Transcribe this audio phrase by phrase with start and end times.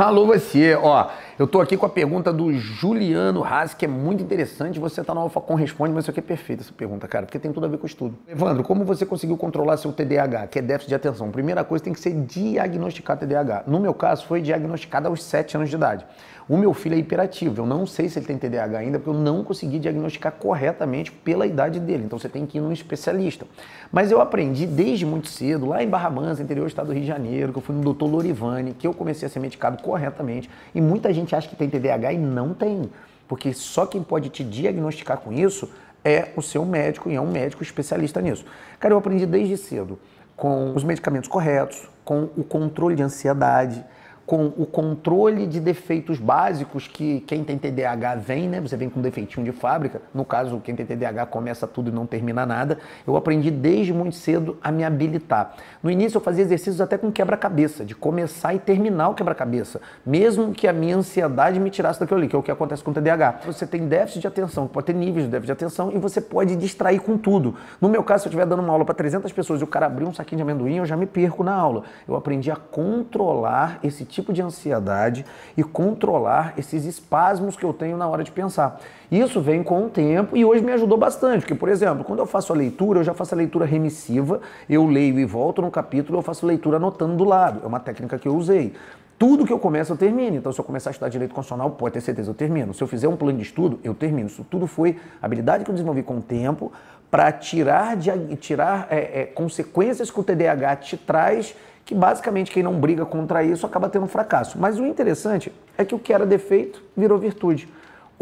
[0.00, 1.08] Alô você, ó,
[1.40, 4.78] eu tô aqui com a pergunta do Juliano Haas, que é muito interessante.
[4.78, 7.50] Você tá no AlphaCon Responde, mas isso aqui é perfeito essa pergunta, cara, porque tem
[7.50, 8.14] tudo a ver com o estudo.
[8.28, 11.30] Evandro, como você conseguiu controlar seu TDAH, que é déficit de atenção?
[11.30, 13.64] Primeira coisa, tem que ser diagnosticar TDAH.
[13.66, 16.04] No meu caso, foi diagnosticado aos 7 anos de idade.
[16.50, 17.62] O meu filho é hiperativo.
[17.62, 21.46] Eu não sei se ele tem TDAH ainda, porque eu não consegui diagnosticar corretamente pela
[21.46, 22.02] idade dele.
[22.04, 23.46] Então você tem que ir num especialista.
[23.92, 27.02] Mas eu aprendi desde muito cedo, lá em Barra Mansa, interior do estado do Rio
[27.02, 30.50] de Janeiro, que eu fui no doutor Lorivani, que eu comecei a ser medicado corretamente.
[30.74, 32.90] E muita gente acha que tem TDAH e não tem.
[33.28, 35.70] Porque só quem pode te diagnosticar com isso
[36.04, 38.44] é o seu médico e é um médico especialista nisso.
[38.78, 39.98] Cara, eu aprendi desde cedo
[40.36, 43.84] com os medicamentos corretos, com o controle de ansiedade
[44.30, 48.60] com o controle de defeitos básicos que quem tem TDAH vem, né?
[48.60, 50.00] Você vem com um defeitinho de fábrica.
[50.14, 52.78] No caso, quem tem TDAH começa tudo e não termina nada.
[53.04, 55.56] Eu aprendi desde muito cedo a me habilitar.
[55.82, 60.52] No início eu fazia exercícios até com quebra-cabeça, de começar e terminar o quebra-cabeça, mesmo
[60.52, 62.94] que a minha ansiedade me tirasse daquilo ali, que é o que acontece com o
[62.94, 63.40] TDAH.
[63.46, 66.54] Você tem déficit de atenção, pode ter níveis de déficit de atenção e você pode
[66.54, 67.56] distrair com tudo.
[67.80, 69.86] No meu caso, se eu estiver dando uma aula para 300 pessoas e o cara
[69.86, 71.82] abrir um saquinho de amendoim, eu já me perco na aula.
[72.06, 75.24] Eu aprendi a controlar esse tipo tipo de ansiedade
[75.56, 78.80] e controlar esses espasmos que eu tenho na hora de pensar.
[79.10, 82.26] Isso vem com o tempo e hoje me ajudou bastante, porque, por exemplo, quando eu
[82.26, 86.18] faço a leitura, eu já faço a leitura remissiva, eu leio e volto no capítulo,
[86.18, 87.60] eu faço leitura anotando do lado.
[87.64, 88.72] É uma técnica que eu usei.
[89.18, 90.36] Tudo que eu começo, eu termino.
[90.36, 92.72] Então, se eu começar a estudar direito constitucional, pode ter certeza, eu termino.
[92.72, 94.28] Se eu fizer um plano de estudo, eu termino.
[94.28, 96.72] Isso tudo foi habilidade que eu desenvolvi com o tempo
[97.10, 102.62] para tirar, de, tirar é, é, consequências que o TDAH te traz que basicamente quem
[102.62, 104.58] não briga contra isso acaba tendo um fracasso.
[104.58, 107.68] Mas o interessante é que o que era defeito virou virtude.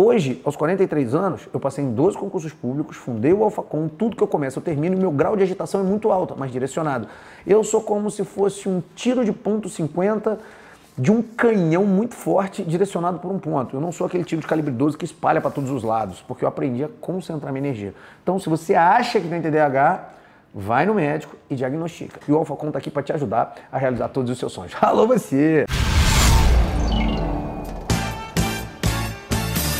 [0.00, 4.22] Hoje, aos 43 anos, eu passei em 12 concursos públicos, fundei o Alfacom, tudo que
[4.22, 7.08] eu começo eu termino meu grau de agitação é muito alto, mas direcionado.
[7.44, 10.38] Eu sou como se fosse um tiro de ponto .50
[10.96, 13.76] de um canhão muito forte direcionado por um ponto.
[13.76, 16.44] Eu não sou aquele tiro de calibre 12 que espalha para todos os lados, porque
[16.44, 17.92] eu aprendi a concentrar minha energia.
[18.22, 20.10] Então, se você acha que tem TDAH,
[20.54, 22.20] vai no médico e diagnostica.
[22.26, 24.72] E o Alfacom está aqui para te ajudar a realizar todos os seus sonhos.
[24.80, 25.64] Alô você!